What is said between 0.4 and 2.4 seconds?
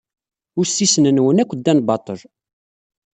Ussisen-nwen akk ddan baṭel.